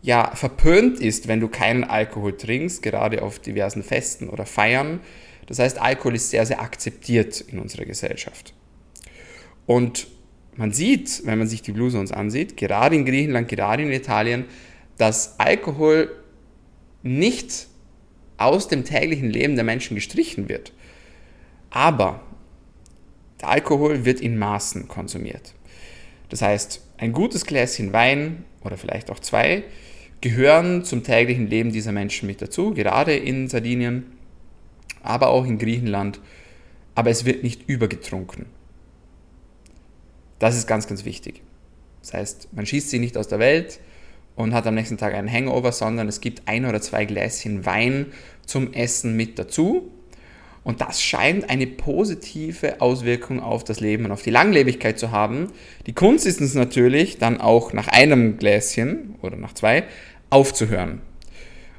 ja, 0.00 0.34
verpönt 0.34 0.98
ist, 0.98 1.28
wenn 1.28 1.38
du 1.38 1.48
keinen 1.48 1.84
Alkohol 1.84 2.34
trinkst, 2.34 2.82
gerade 2.82 3.20
auf 3.20 3.40
diversen 3.40 3.82
Festen 3.82 4.30
oder 4.30 4.46
Feiern. 4.46 5.00
Das 5.48 5.58
heißt, 5.58 5.78
Alkohol 5.78 6.14
ist 6.14 6.30
sehr, 6.30 6.46
sehr 6.46 6.62
akzeptiert 6.62 7.42
in 7.42 7.58
unserer 7.58 7.84
Gesellschaft. 7.84 8.54
Und 9.66 10.06
man 10.56 10.72
sieht, 10.72 11.26
wenn 11.26 11.38
man 11.38 11.46
sich 11.46 11.60
die 11.60 11.72
Blue 11.72 11.90
Zones 11.90 12.10
ansieht, 12.10 12.56
gerade 12.56 12.96
in 12.96 13.04
Griechenland, 13.04 13.48
gerade 13.48 13.82
in 13.82 13.92
Italien, 13.92 14.46
dass 14.96 15.38
Alkohol 15.38 16.08
nicht 17.06 17.68
aus 18.38 18.68
dem 18.68 18.84
täglichen 18.84 19.30
Leben 19.30 19.54
der 19.54 19.64
Menschen 19.64 19.94
gestrichen 19.94 20.48
wird. 20.48 20.72
Aber 21.70 22.20
der 23.40 23.48
Alkohol 23.48 24.04
wird 24.04 24.20
in 24.20 24.38
Maßen 24.38 24.88
konsumiert. 24.88 25.54
Das 26.28 26.42
heißt, 26.42 26.82
ein 26.98 27.12
gutes 27.12 27.46
Gläschen 27.46 27.92
Wein 27.92 28.44
oder 28.62 28.76
vielleicht 28.76 29.10
auch 29.10 29.20
zwei 29.20 29.64
gehören 30.20 30.84
zum 30.84 31.02
täglichen 31.02 31.46
Leben 31.46 31.72
dieser 31.72 31.92
Menschen 31.92 32.26
mit 32.26 32.40
dazu, 32.42 32.72
gerade 32.72 33.14
in 33.14 33.48
Sardinien, 33.48 34.06
aber 35.02 35.28
auch 35.28 35.44
in 35.44 35.58
Griechenland. 35.58 36.20
Aber 36.94 37.10
es 37.10 37.24
wird 37.26 37.42
nicht 37.42 37.68
übergetrunken. 37.68 38.46
Das 40.38 40.56
ist 40.56 40.66
ganz, 40.66 40.86
ganz 40.86 41.04
wichtig. 41.04 41.42
Das 42.00 42.14
heißt, 42.14 42.48
man 42.52 42.66
schießt 42.66 42.90
sie 42.90 42.98
nicht 42.98 43.16
aus 43.16 43.28
der 43.28 43.38
Welt 43.38 43.80
und 44.36 44.54
hat 44.54 44.66
am 44.66 44.74
nächsten 44.74 44.98
Tag 44.98 45.14
einen 45.14 45.32
Hangover, 45.32 45.72
sondern 45.72 46.06
es 46.06 46.20
gibt 46.20 46.42
ein 46.46 46.66
oder 46.66 46.80
zwei 46.80 47.04
Gläschen 47.04 47.66
Wein 47.66 48.06
zum 48.44 48.72
Essen 48.72 49.16
mit 49.16 49.38
dazu. 49.38 49.90
Und 50.62 50.80
das 50.80 51.00
scheint 51.00 51.48
eine 51.48 51.66
positive 51.66 52.80
Auswirkung 52.80 53.40
auf 53.40 53.64
das 53.64 53.80
Leben 53.80 54.04
und 54.04 54.12
auf 54.12 54.22
die 54.22 54.30
Langlebigkeit 54.30 54.98
zu 54.98 55.12
haben. 55.12 55.48
Die 55.86 55.92
Kunst 55.92 56.26
ist 56.26 56.40
es 56.40 56.54
natürlich, 56.54 57.18
dann 57.18 57.40
auch 57.40 57.72
nach 57.72 57.88
einem 57.88 58.36
Gläschen 58.36 59.14
oder 59.22 59.36
nach 59.36 59.54
zwei 59.54 59.84
aufzuhören. 60.28 61.00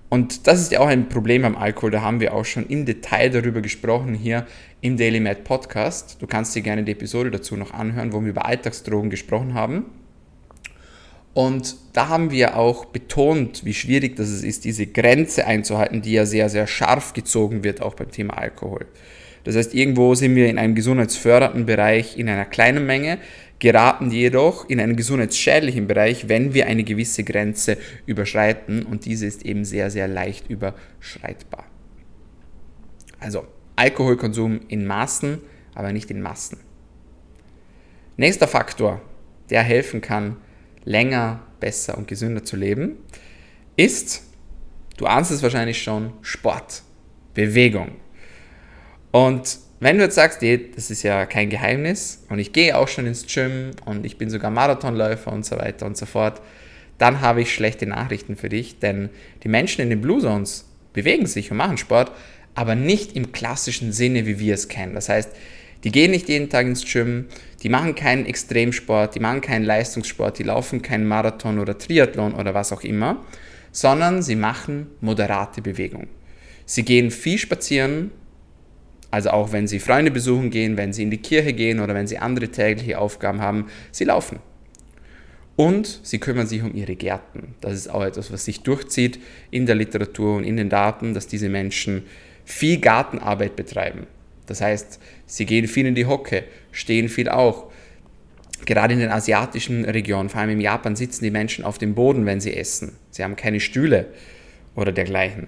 Und 0.09 0.47
das 0.47 0.61
ist 0.61 0.71
ja 0.71 0.79
auch 0.79 0.87
ein 0.87 1.09
Problem 1.09 1.41
beim 1.41 1.57
Alkohol, 1.57 1.91
da 1.91 2.01
haben 2.01 2.21
wir 2.21 2.33
auch 2.33 2.45
schon 2.45 2.65
im 2.67 2.85
Detail 2.85 3.29
darüber 3.29 3.59
gesprochen 3.59 4.13
hier 4.13 4.47
im 4.79 4.95
Daily 4.95 5.19
Mad 5.19 5.41
Podcast. 5.43 6.21
Du 6.21 6.27
kannst 6.27 6.55
dir 6.55 6.61
gerne 6.61 6.83
die 6.83 6.93
Episode 6.93 7.29
dazu 7.29 7.57
noch 7.57 7.71
anhören, 7.71 8.13
wo 8.13 8.21
wir 8.21 8.29
über 8.29 8.45
Alltagsdrogen 8.45 9.09
gesprochen 9.09 9.53
haben. 9.53 9.85
Und 11.37 11.75
da 11.93 12.07
haben 12.07 12.31
wir 12.31 12.57
auch 12.57 12.85
betont, 12.85 13.63
wie 13.63 13.75
schwierig 13.75 14.15
das 14.15 14.41
ist, 14.41 14.65
diese 14.65 14.87
Grenze 14.87 15.45
einzuhalten, 15.45 16.01
die 16.01 16.13
ja 16.13 16.25
sehr, 16.25 16.49
sehr 16.49 16.65
scharf 16.65 17.13
gezogen 17.13 17.63
wird, 17.63 17.79
auch 17.79 17.93
beim 17.93 18.09
Thema 18.09 18.39
Alkohol. 18.39 18.87
Das 19.43 19.55
heißt, 19.55 19.75
irgendwo 19.75 20.15
sind 20.15 20.35
wir 20.35 20.49
in 20.49 20.57
einem 20.57 20.73
gesundheitsfördernden 20.73 21.67
Bereich 21.67 22.17
in 22.17 22.27
einer 22.27 22.45
kleinen 22.45 22.87
Menge, 22.87 23.19
geraten 23.59 24.09
jedoch 24.09 24.67
in 24.67 24.79
einen 24.79 24.95
gesundheitsschädlichen 24.95 25.85
Bereich, 25.85 26.27
wenn 26.27 26.55
wir 26.55 26.65
eine 26.65 26.83
gewisse 26.83 27.23
Grenze 27.23 27.77
überschreiten 28.07 28.81
und 28.81 29.05
diese 29.05 29.27
ist 29.27 29.45
eben 29.45 29.63
sehr, 29.63 29.91
sehr 29.91 30.07
leicht 30.07 30.49
überschreitbar. 30.49 31.65
Also 33.19 33.45
Alkoholkonsum 33.75 34.61
in 34.69 34.87
Maßen, 34.87 35.37
aber 35.75 35.91
nicht 35.93 36.09
in 36.09 36.19
Massen. 36.19 36.57
Nächster 38.15 38.47
Faktor, 38.47 39.01
der 39.51 39.61
helfen 39.61 40.01
kann, 40.01 40.37
länger, 40.87 41.41
besser 41.59 41.97
und 41.97 42.07
gesünder 42.07 42.43
zu 42.43 42.55
leben, 42.55 42.97
ist, 43.75 44.23
du 44.97 45.05
ahnst 45.05 45.31
es 45.31 45.43
wahrscheinlich 45.43 45.81
schon, 45.81 46.13
Sport, 46.21 46.81
Bewegung. 47.33 47.91
Und 49.11 49.59
wenn 49.79 49.97
du 49.97 50.03
jetzt 50.03 50.15
sagst, 50.15 50.41
das 50.41 50.89
ist 50.89 51.03
ja 51.03 51.25
kein 51.25 51.49
Geheimnis 51.49 52.25
und 52.29 52.39
ich 52.39 52.53
gehe 52.53 52.75
auch 52.77 52.87
schon 52.87 53.05
ins 53.05 53.27
Gym 53.27 53.71
und 53.85 54.05
ich 54.05 54.17
bin 54.17 54.29
sogar 54.29 54.49
Marathonläufer 54.49 55.31
und 55.31 55.45
so 55.45 55.57
weiter 55.57 55.85
und 55.85 55.97
so 55.97 56.05
fort, 56.05 56.41
dann 56.97 57.21
habe 57.21 57.41
ich 57.41 57.53
schlechte 57.53 57.85
Nachrichten 57.85 58.35
für 58.35 58.49
dich, 58.49 58.79
denn 58.79 59.09
die 59.43 59.49
Menschen 59.49 59.81
in 59.81 59.89
den 59.91 60.01
Blue 60.01 60.19
Zones 60.19 60.65
bewegen 60.93 61.27
sich 61.27 61.51
und 61.51 61.57
machen 61.57 61.77
Sport, 61.77 62.11
aber 62.55 62.73
nicht 62.73 63.15
im 63.15 63.31
klassischen 63.31 63.91
Sinne, 63.91 64.25
wie 64.25 64.39
wir 64.39 64.55
es 64.55 64.67
kennen. 64.67 64.95
Das 64.95 65.09
heißt, 65.09 65.29
die 65.87 65.91
gehen 65.93 66.11
nicht 66.11 66.27
jeden 66.27 66.49
Tag 66.49 66.67
ins 66.67 66.83
Gym, 66.83 67.27
die 67.63 67.69
machen 67.69 67.95
keinen 67.95 68.25
Extremsport, 68.25 69.15
die 69.15 69.21
machen 69.21 69.39
keinen 69.39 69.63
Leistungssport, 69.63 70.37
die 70.37 70.43
laufen 70.43 70.81
keinen 70.81 71.07
Marathon 71.07 71.59
oder 71.59 71.77
Triathlon 71.77 72.33
oder 72.33 72.53
was 72.53 72.73
auch 72.73 72.83
immer, 72.83 73.23
sondern 73.71 74.21
sie 74.21 74.35
machen 74.35 74.87
moderate 74.99 75.61
Bewegung. 75.61 76.07
Sie 76.65 76.83
gehen 76.83 77.09
viel 77.09 77.37
spazieren, 77.37 78.11
also 79.11 79.29
auch 79.29 79.53
wenn 79.53 79.65
sie 79.65 79.79
Freunde 79.79 80.11
besuchen 80.11 80.49
gehen, 80.49 80.75
wenn 80.75 80.91
sie 80.91 81.03
in 81.03 81.09
die 81.09 81.21
Kirche 81.21 81.53
gehen 81.53 81.79
oder 81.79 81.95
wenn 81.95 82.05
sie 82.05 82.17
andere 82.17 82.49
tägliche 82.49 82.99
Aufgaben 82.99 83.39
haben, 83.39 83.67
sie 83.93 84.03
laufen. 84.03 84.39
Und 85.55 86.01
sie 86.03 86.19
kümmern 86.19 86.47
sich 86.47 86.63
um 86.63 86.75
ihre 86.75 86.97
Gärten. 86.97 87.55
Das 87.61 87.75
ist 87.75 87.89
auch 87.89 88.03
etwas, 88.03 88.29
was 88.29 88.43
sich 88.43 88.59
durchzieht 88.59 89.19
in 89.51 89.65
der 89.65 89.75
Literatur 89.75 90.35
und 90.35 90.43
in 90.43 90.57
den 90.57 90.67
Daten, 90.67 91.13
dass 91.13 91.27
diese 91.27 91.47
Menschen 91.47 92.03
viel 92.43 92.81
Gartenarbeit 92.81 93.55
betreiben. 93.55 94.05
Das 94.47 94.61
heißt, 94.61 94.99
sie 95.25 95.45
gehen 95.45 95.67
viel 95.67 95.85
in 95.85 95.95
die 95.95 96.05
Hocke, 96.05 96.43
stehen 96.71 97.09
viel 97.09 97.29
auch. 97.29 97.71
Gerade 98.65 98.93
in 98.93 98.99
den 98.99 99.11
asiatischen 99.11 99.85
Regionen, 99.85 100.29
vor 100.29 100.41
allem 100.41 100.49
in 100.49 100.61
Japan, 100.61 100.95
sitzen 100.95 101.23
die 101.23 101.31
Menschen 101.31 101.63
auf 101.63 101.77
dem 101.77 101.93
Boden, 101.93 102.25
wenn 102.25 102.39
sie 102.39 102.55
essen. 102.55 102.95
Sie 103.11 103.23
haben 103.23 103.35
keine 103.35 103.59
Stühle 103.59 104.07
oder 104.75 104.91
dergleichen. 104.91 105.47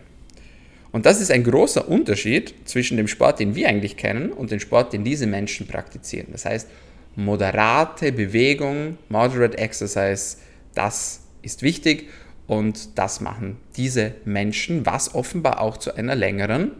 Und 0.92 1.06
das 1.06 1.22
ist 1.22 1.32
ein 1.32 1.44
großer 1.44 1.88
Unterschied 1.88 2.54
zwischen 2.66 2.98
dem 2.98 3.08
Sport, 3.08 3.40
den 3.40 3.56
wir 3.56 3.70
eigentlich 3.70 3.98
kennen, 3.98 4.32
und 4.32 4.52
dem 4.52 4.60
Sport, 4.60 4.94
den 4.94 5.04
diese 5.04 5.28
Menschen 5.28 5.68
praktizieren. 5.68 6.28
Das 6.32 6.46
heißt, 6.46 6.68
moderate 7.16 8.12
Bewegung, 8.12 8.98
moderate 9.10 9.58
Exercise, 9.58 10.38
das 10.74 11.22
ist 11.42 11.62
wichtig 11.62 12.10
und 12.48 12.98
das 12.98 13.22
machen 13.22 13.58
diese 13.76 14.16
Menschen, 14.26 14.86
was 14.86 15.14
offenbar 15.14 15.62
auch 15.62 15.78
zu 15.78 15.96
einer 15.96 16.16
längeren 16.16 16.72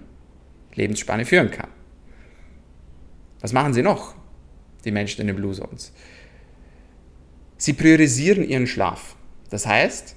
Lebensspanne 0.74 1.26
führen 1.26 1.52
kann. 1.52 1.70
Was 3.42 3.54
machen 3.54 3.74
sie 3.74 3.82
noch, 3.82 4.16
die 4.86 4.92
Menschen 4.92 5.22
in 5.22 5.28
den 5.28 5.36
Blue 5.36 5.54
Zones? 5.54 5.94
Sie 7.58 7.74
priorisieren 7.74 8.48
ihren 8.48 8.68
Schlaf. 8.68 9.16
Das 9.50 9.66
heißt, 9.66 10.16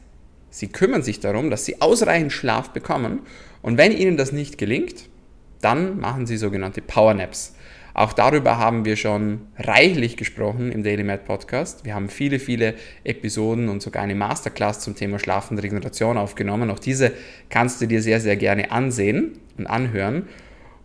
sie 0.50 0.68
kümmern 0.68 1.02
sich 1.02 1.20
darum, 1.20 1.50
dass 1.50 1.64
sie 1.64 1.80
ausreichend 1.80 2.32
Schlaf 2.32 2.70
bekommen 2.70 3.20
und 3.62 3.78
wenn 3.78 3.92
ihnen 3.92 4.16
das 4.16 4.32
nicht 4.32 4.58
gelingt, 4.58 5.08
dann 5.60 5.98
machen 5.98 6.26
sie 6.26 6.36
sogenannte 6.36 6.82
Power 6.82 7.14
Naps. 7.14 7.54
Auch 7.94 8.14
darüber 8.14 8.56
haben 8.56 8.84
wir 8.86 8.96
schon 8.96 9.42
reichlich 9.58 10.16
gesprochen 10.16 10.72
im 10.72 10.82
Daily 10.82 11.04
Med 11.04 11.26
Podcast. 11.26 11.84
Wir 11.84 11.94
haben 11.94 12.08
viele, 12.08 12.38
viele 12.38 12.74
Episoden 13.04 13.68
und 13.68 13.82
sogar 13.82 14.02
eine 14.02 14.14
Masterclass 14.14 14.80
zum 14.80 14.96
Thema 14.96 15.18
Schlaf 15.18 15.50
und 15.50 15.58
Regeneration 15.58 16.16
aufgenommen. 16.16 16.70
Auch 16.70 16.78
diese 16.78 17.12
kannst 17.50 17.82
du 17.82 17.86
dir 17.86 18.00
sehr, 18.00 18.20
sehr 18.20 18.36
gerne 18.36 18.70
ansehen 18.70 19.38
und 19.58 19.66
anhören. 19.66 20.26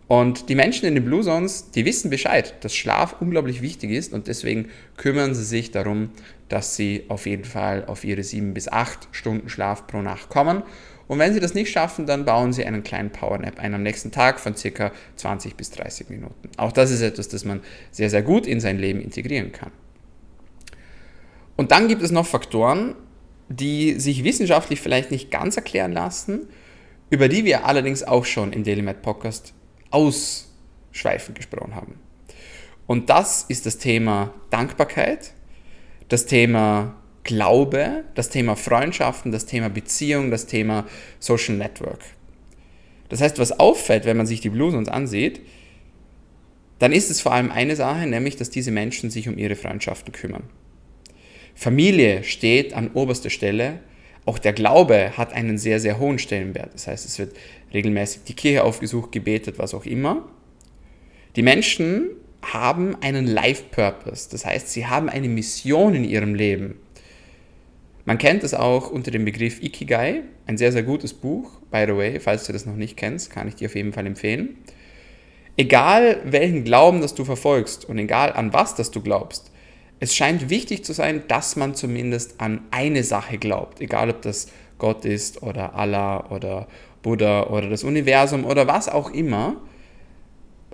Und 0.08 0.48
die 0.48 0.54
Menschen 0.54 0.86
in 0.86 0.94
den 0.94 1.04
Blue 1.04 1.22
Zones, 1.22 1.70
die 1.70 1.84
wissen 1.84 2.08
Bescheid, 2.08 2.54
dass 2.62 2.74
Schlaf 2.74 3.16
unglaublich 3.20 3.60
wichtig 3.60 3.90
ist 3.90 4.14
und 4.14 4.26
deswegen 4.26 4.70
kümmern 4.96 5.34
sie 5.34 5.44
sich 5.44 5.70
darum, 5.70 6.10
dass 6.48 6.76
sie 6.76 7.04
auf 7.08 7.26
jeden 7.26 7.44
Fall 7.44 7.84
auf 7.84 8.04
ihre 8.04 8.22
sieben 8.22 8.54
bis 8.54 8.68
acht 8.68 9.06
Stunden 9.12 9.50
Schlaf 9.50 9.86
pro 9.86 10.00
Nacht 10.00 10.30
kommen. 10.30 10.62
Und 11.08 11.18
wenn 11.18 11.34
sie 11.34 11.40
das 11.40 11.52
nicht 11.52 11.70
schaffen, 11.70 12.06
dann 12.06 12.24
bauen 12.24 12.54
sie 12.54 12.64
einen 12.64 12.82
kleinen 12.82 13.10
Powernap 13.10 13.58
ein 13.58 13.74
am 13.74 13.82
nächsten 13.82 14.10
Tag 14.10 14.40
von 14.40 14.56
circa 14.56 14.92
20 15.16 15.56
bis 15.56 15.70
30 15.72 16.08
Minuten. 16.08 16.48
Auch 16.56 16.72
das 16.72 16.90
ist 16.90 17.02
etwas, 17.02 17.28
das 17.28 17.44
man 17.44 17.60
sehr, 17.90 18.08
sehr 18.08 18.22
gut 18.22 18.46
in 18.46 18.60
sein 18.60 18.78
Leben 18.78 19.00
integrieren 19.00 19.52
kann. 19.52 19.72
Und 21.56 21.70
dann 21.70 21.86
gibt 21.86 22.02
es 22.02 22.10
noch 22.10 22.26
Faktoren, 22.26 22.94
die 23.50 24.00
sich 24.00 24.24
wissenschaftlich 24.24 24.80
vielleicht 24.80 25.10
nicht 25.10 25.30
ganz 25.30 25.56
erklären 25.56 25.92
lassen, 25.92 26.48
über 27.10 27.28
die 27.28 27.44
wir 27.44 27.66
allerdings 27.66 28.02
auch 28.02 28.24
schon 28.24 28.52
im 28.52 28.64
Daily 28.64 28.82
Med 28.82 29.02
Podcast 29.02 29.54
ausschweifend 29.90 31.36
gesprochen 31.36 31.74
haben. 31.74 31.98
Und 32.86 33.10
das 33.10 33.44
ist 33.48 33.66
das 33.66 33.78
Thema 33.78 34.32
Dankbarkeit, 34.50 35.32
das 36.08 36.26
Thema 36.26 36.96
Glaube, 37.24 38.04
das 38.14 38.30
Thema 38.30 38.56
Freundschaften, 38.56 39.32
das 39.32 39.44
Thema 39.44 39.68
Beziehung, 39.68 40.30
das 40.30 40.46
Thema 40.46 40.86
Social 41.20 41.56
Network. 41.56 42.00
Das 43.10 43.20
heißt, 43.20 43.38
was 43.38 43.58
auffällt, 43.58 44.06
wenn 44.06 44.16
man 44.16 44.26
sich 44.26 44.40
die 44.40 44.48
Blues 44.48 44.74
uns 44.74 44.88
ansieht, 44.88 45.40
dann 46.78 46.92
ist 46.92 47.10
es 47.10 47.20
vor 47.20 47.32
allem 47.32 47.50
eine 47.50 47.76
Sache, 47.76 48.06
nämlich, 48.06 48.36
dass 48.36 48.50
diese 48.50 48.70
Menschen 48.70 49.10
sich 49.10 49.28
um 49.28 49.36
ihre 49.36 49.56
Freundschaften 49.56 50.12
kümmern. 50.12 50.44
Familie 51.54 52.22
steht 52.22 52.72
an 52.72 52.92
oberster 52.92 53.30
Stelle. 53.30 53.80
Auch 54.28 54.38
der 54.38 54.52
Glaube 54.52 55.16
hat 55.16 55.32
einen 55.32 55.56
sehr, 55.56 55.80
sehr 55.80 55.98
hohen 55.98 56.18
Stellenwert. 56.18 56.74
Das 56.74 56.86
heißt, 56.86 57.06
es 57.06 57.18
wird 57.18 57.34
regelmäßig 57.72 58.24
die 58.24 58.34
Kirche 58.34 58.62
aufgesucht, 58.62 59.10
gebetet, 59.10 59.58
was 59.58 59.72
auch 59.72 59.86
immer. 59.86 60.28
Die 61.34 61.40
Menschen 61.40 62.10
haben 62.42 62.94
einen 63.00 63.26
Life 63.26 63.64
Purpose. 63.70 64.28
Das 64.30 64.44
heißt, 64.44 64.68
sie 64.68 64.86
haben 64.86 65.08
eine 65.08 65.30
Mission 65.30 65.94
in 65.94 66.04
ihrem 66.04 66.34
Leben. 66.34 66.74
Man 68.04 68.18
kennt 68.18 68.44
es 68.44 68.52
auch 68.52 68.90
unter 68.90 69.10
dem 69.10 69.24
Begriff 69.24 69.62
Ikigai, 69.62 70.24
ein 70.46 70.58
sehr, 70.58 70.72
sehr 70.72 70.82
gutes 70.82 71.14
Buch, 71.14 71.50
by 71.70 71.86
the 71.86 71.96
way, 71.96 72.20
falls 72.20 72.44
du 72.44 72.52
das 72.52 72.66
noch 72.66 72.76
nicht 72.76 72.98
kennst, 72.98 73.30
kann 73.30 73.48
ich 73.48 73.54
dir 73.54 73.68
auf 73.68 73.76
jeden 73.76 73.94
Fall 73.94 74.06
empfehlen. 74.06 74.58
Egal 75.56 76.20
welchen 76.26 76.64
Glauben 76.64 77.00
das 77.00 77.14
du 77.14 77.24
verfolgst 77.24 77.86
und 77.86 77.96
egal 77.96 78.34
an 78.34 78.52
was 78.52 78.74
das 78.74 78.90
du 78.90 79.00
glaubst, 79.00 79.50
es 80.00 80.14
scheint 80.14 80.50
wichtig 80.50 80.84
zu 80.84 80.92
sein, 80.92 81.22
dass 81.28 81.56
man 81.56 81.74
zumindest 81.74 82.40
an 82.40 82.60
eine 82.70 83.02
Sache 83.02 83.38
glaubt, 83.38 83.80
egal 83.80 84.10
ob 84.10 84.22
das 84.22 84.48
Gott 84.78 85.04
ist 85.04 85.42
oder 85.42 85.74
Allah 85.74 86.30
oder 86.30 86.68
Buddha 87.02 87.48
oder 87.48 87.68
das 87.68 87.84
Universum 87.84 88.44
oder 88.44 88.66
was 88.66 88.88
auch 88.88 89.10
immer. 89.10 89.60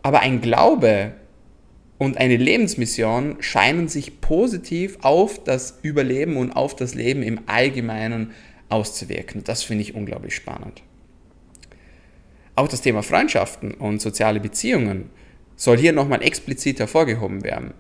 Aber 0.03 0.21
ein 0.21 0.43
Glaube 0.43 1.15
und 1.97 2.19
eine 2.19 2.37
Lebensmission 2.37 3.37
scheinen 3.41 3.89
sich 3.89 4.21
positiv 4.21 4.99
auf 5.03 5.43
das 5.43 5.79
Überleben 5.83 6.37
und 6.37 6.53
auf 6.53 6.77
das 6.77 6.95
Leben 6.95 7.23
im 7.23 7.41
Allgemeinen 7.47 8.33
auszuwirken. 8.69 9.45
Das 9.45 9.63
finde 9.63 9.83
ich 9.83 9.95
unglaublich 9.95 10.35
spannend. 10.35 10.83
Auch 12.57 12.69
das 12.69 12.83
Thema 12.83 13.03
Freundschaften 13.03 13.73
und 13.73 14.01
soziale 14.01 14.41
Beziehungen 14.41 15.11
soll 15.57 15.79
hier 15.79 15.93
nochmal 15.93 16.23
explizit 16.23 16.79
hervorgehoben 16.79 17.43
werden. 17.43 17.73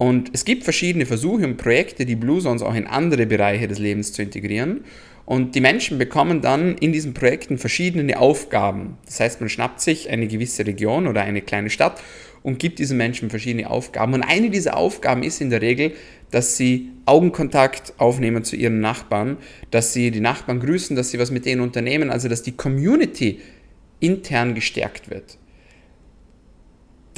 Und 0.00 0.30
es 0.32 0.46
gibt 0.46 0.64
verschiedene 0.64 1.04
Versuche 1.04 1.44
und 1.44 1.58
Projekte, 1.58 2.06
die 2.06 2.16
Blue 2.16 2.40
Zones 2.40 2.62
auch 2.62 2.74
in 2.74 2.86
andere 2.86 3.26
Bereiche 3.26 3.68
des 3.68 3.78
Lebens 3.78 4.14
zu 4.14 4.22
integrieren. 4.22 4.80
Und 5.26 5.54
die 5.54 5.60
Menschen 5.60 5.98
bekommen 5.98 6.40
dann 6.40 6.78
in 6.78 6.90
diesen 6.90 7.12
Projekten 7.12 7.58
verschiedene 7.58 8.18
Aufgaben. 8.18 8.96
Das 9.04 9.20
heißt, 9.20 9.40
man 9.40 9.50
schnappt 9.50 9.82
sich 9.82 10.08
eine 10.08 10.26
gewisse 10.26 10.64
Region 10.66 11.06
oder 11.06 11.20
eine 11.20 11.42
kleine 11.42 11.68
Stadt 11.68 12.00
und 12.42 12.58
gibt 12.58 12.78
diesen 12.78 12.96
Menschen 12.96 13.28
verschiedene 13.28 13.68
Aufgaben. 13.68 14.14
Und 14.14 14.22
eine 14.22 14.48
dieser 14.48 14.78
Aufgaben 14.78 15.22
ist 15.22 15.42
in 15.42 15.50
der 15.50 15.60
Regel, 15.60 15.92
dass 16.30 16.56
sie 16.56 16.92
Augenkontakt 17.04 17.92
aufnehmen 17.98 18.42
zu 18.42 18.56
ihren 18.56 18.80
Nachbarn, 18.80 19.36
dass 19.70 19.92
sie 19.92 20.10
die 20.10 20.20
Nachbarn 20.20 20.60
grüßen, 20.60 20.96
dass 20.96 21.10
sie 21.10 21.18
was 21.18 21.30
mit 21.30 21.44
denen 21.44 21.60
unternehmen, 21.60 22.08
also 22.08 22.26
dass 22.26 22.42
die 22.42 22.52
Community 22.52 23.40
intern 24.00 24.54
gestärkt 24.54 25.10
wird. 25.10 25.36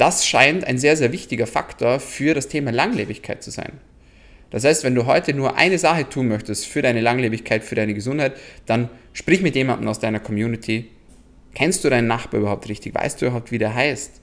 Das 0.03 0.27
scheint 0.27 0.65
ein 0.65 0.77
sehr, 0.77 0.97
sehr 0.97 1.13
wichtiger 1.13 1.47
Faktor 1.47 1.97
für 2.01 2.33
das 2.33 2.49
Thema 2.49 2.73
Langlebigkeit 2.73 3.41
zu 3.41 3.51
sein. 3.51 3.79
Das 4.49 4.65
heißt, 4.65 4.83
wenn 4.83 4.95
du 4.95 5.05
heute 5.05 5.33
nur 5.33 5.55
eine 5.55 5.79
Sache 5.79 6.09
tun 6.09 6.27
möchtest 6.27 6.67
für 6.67 6.81
deine 6.81 6.99
Langlebigkeit, 6.99 7.63
für 7.63 7.75
deine 7.75 7.93
Gesundheit, 7.93 8.33
dann 8.65 8.89
sprich 9.13 9.41
mit 9.41 9.55
jemandem 9.55 9.87
aus 9.87 10.01
deiner 10.01 10.19
Community. 10.19 10.89
Kennst 11.55 11.85
du 11.85 11.89
deinen 11.89 12.09
Nachbar 12.09 12.41
überhaupt 12.41 12.67
richtig? 12.67 12.93
Weißt 12.93 13.21
du 13.21 13.27
überhaupt, 13.27 13.53
wie 13.53 13.59
der 13.59 13.75
heißt? 13.75 14.19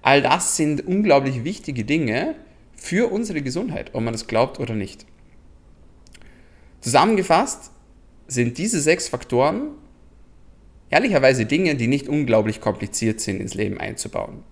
All 0.00 0.22
das 0.22 0.56
sind 0.56 0.86
unglaublich 0.86 1.44
wichtige 1.44 1.84
Dinge 1.84 2.34
für 2.74 3.12
unsere 3.12 3.42
Gesundheit, 3.42 3.90
ob 3.92 4.02
man 4.02 4.14
es 4.14 4.26
glaubt 4.26 4.58
oder 4.58 4.74
nicht. 4.74 5.04
Zusammengefasst 6.80 7.72
sind 8.26 8.56
diese 8.56 8.80
sechs 8.80 9.08
Faktoren 9.08 9.72
ehrlicherweise 10.88 11.44
Dinge, 11.44 11.74
die 11.74 11.88
nicht 11.88 12.08
unglaublich 12.08 12.62
kompliziert 12.62 13.20
sind 13.20 13.38
ins 13.42 13.52
Leben 13.52 13.76
einzubauen. 13.76 14.44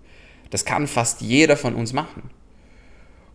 Das 0.50 0.64
kann 0.64 0.86
fast 0.86 1.20
jeder 1.20 1.56
von 1.56 1.74
uns 1.74 1.92
machen. 1.92 2.30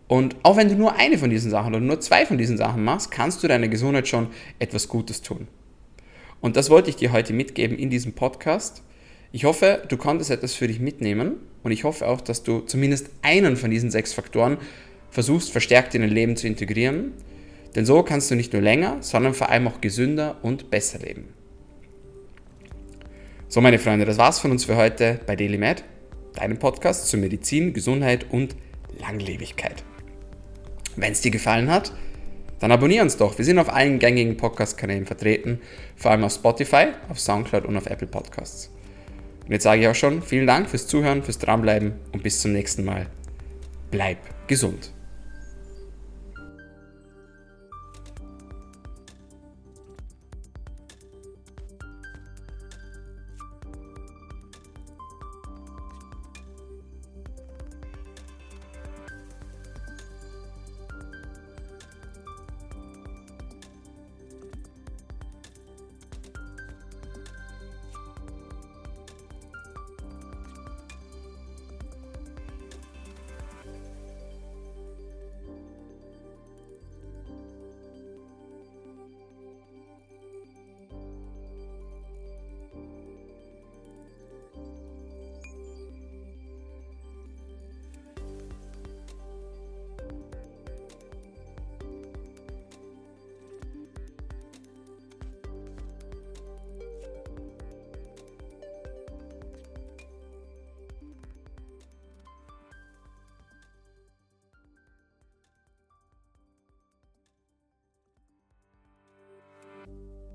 Und 0.06 0.36
auch 0.42 0.56
wenn 0.56 0.68
du 0.68 0.74
nur 0.74 0.96
eine 0.96 1.18
von 1.18 1.30
diesen 1.30 1.50
Sachen 1.50 1.74
oder 1.74 1.84
nur 1.84 2.00
zwei 2.00 2.26
von 2.26 2.38
diesen 2.38 2.56
Sachen 2.56 2.84
machst, 2.84 3.10
kannst 3.10 3.42
du 3.42 3.48
deiner 3.48 3.68
Gesundheit 3.68 4.06
schon 4.06 4.28
etwas 4.58 4.88
Gutes 4.88 5.22
tun. 5.22 5.48
Und 6.40 6.56
das 6.56 6.68
wollte 6.68 6.90
ich 6.90 6.96
dir 6.96 7.12
heute 7.12 7.32
mitgeben 7.32 7.78
in 7.78 7.88
diesem 7.88 8.12
Podcast. 8.12 8.82
Ich 9.32 9.44
hoffe, 9.44 9.82
du 9.88 9.96
konntest 9.96 10.30
etwas 10.30 10.54
für 10.54 10.68
dich 10.68 10.78
mitnehmen 10.78 11.36
und 11.62 11.72
ich 11.72 11.84
hoffe 11.84 12.06
auch, 12.06 12.20
dass 12.20 12.42
du 12.42 12.60
zumindest 12.60 13.08
einen 13.22 13.56
von 13.56 13.70
diesen 13.70 13.90
sechs 13.90 14.12
Faktoren 14.12 14.58
versuchst, 15.10 15.50
verstärkt 15.50 15.94
in 15.94 16.02
dein 16.02 16.10
Leben 16.10 16.36
zu 16.36 16.46
integrieren. 16.46 17.12
Denn 17.74 17.86
so 17.86 18.02
kannst 18.02 18.30
du 18.30 18.34
nicht 18.34 18.52
nur 18.52 18.62
länger, 18.62 18.98
sondern 19.00 19.34
vor 19.34 19.48
allem 19.48 19.66
auch 19.66 19.80
gesünder 19.80 20.36
und 20.42 20.70
besser 20.70 20.98
leben. 20.98 21.28
So, 23.48 23.60
meine 23.60 23.78
Freunde, 23.78 24.04
das 24.04 24.18
war's 24.18 24.38
von 24.38 24.50
uns 24.50 24.64
für 24.64 24.76
heute 24.76 25.20
bei 25.26 25.36
DailyMed, 25.36 25.82
deinem 26.34 26.58
Podcast 26.58 27.08
zu 27.08 27.16
Medizin, 27.16 27.72
Gesundheit 27.72 28.26
und 28.30 28.56
Langlebigkeit. 29.00 29.84
Wenn 30.96 31.12
es 31.12 31.20
dir 31.20 31.30
gefallen 31.30 31.70
hat, 31.70 31.92
dann 32.60 32.72
abonniere 32.72 33.04
uns 33.04 33.16
doch. 33.16 33.36
Wir 33.36 33.44
sind 33.44 33.58
auf 33.58 33.72
allen 33.72 33.98
gängigen 33.98 34.36
Podcast-Kanälen 34.36 35.06
vertreten, 35.06 35.60
vor 35.96 36.12
allem 36.12 36.24
auf 36.24 36.32
Spotify, 36.32 36.88
auf 37.08 37.20
Soundcloud 37.20 37.66
und 37.66 37.76
auf 37.76 37.86
Apple 37.86 38.06
Podcasts. 38.06 38.70
Und 39.44 39.52
jetzt 39.52 39.64
sage 39.64 39.82
ich 39.82 39.88
auch 39.88 39.94
schon 39.94 40.22
vielen 40.22 40.46
Dank 40.46 40.70
fürs 40.70 40.86
Zuhören, 40.86 41.22
fürs 41.22 41.38
Dranbleiben 41.38 41.92
und 42.12 42.22
bis 42.22 42.40
zum 42.40 42.52
nächsten 42.52 42.84
Mal. 42.84 43.06
Bleib 43.90 44.18
gesund. 44.46 44.93